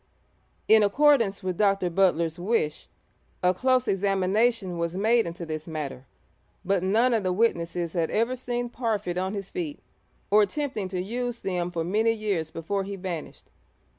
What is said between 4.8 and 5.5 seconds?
made into